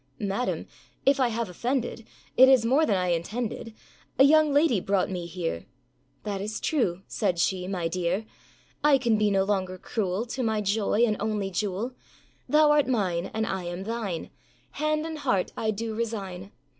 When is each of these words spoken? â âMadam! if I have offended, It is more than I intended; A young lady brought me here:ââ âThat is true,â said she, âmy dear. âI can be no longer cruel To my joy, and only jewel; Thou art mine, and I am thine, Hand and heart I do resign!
â 0.19 0.25
âMadam! 0.25 0.65
if 1.05 1.19
I 1.19 1.27
have 1.27 1.47
offended, 1.47 2.07
It 2.35 2.49
is 2.49 2.65
more 2.65 2.87
than 2.87 2.95
I 2.95 3.09
intended; 3.09 3.71
A 4.17 4.23
young 4.23 4.51
lady 4.51 4.79
brought 4.79 5.11
me 5.11 5.27
here:ââ 5.27 5.65
âThat 6.27 6.41
is 6.41 6.59
true,â 6.59 7.03
said 7.07 7.37
she, 7.37 7.67
âmy 7.67 7.87
dear. 7.87 8.25
âI 8.83 8.99
can 8.99 9.19
be 9.19 9.29
no 9.29 9.43
longer 9.43 9.77
cruel 9.77 10.25
To 10.25 10.41
my 10.41 10.59
joy, 10.59 11.03
and 11.05 11.17
only 11.19 11.51
jewel; 11.51 11.93
Thou 12.49 12.71
art 12.71 12.87
mine, 12.87 13.29
and 13.31 13.45
I 13.45 13.65
am 13.65 13.83
thine, 13.83 14.31
Hand 14.71 15.05
and 15.05 15.19
heart 15.19 15.53
I 15.55 15.69
do 15.69 15.93
resign! 15.93 16.51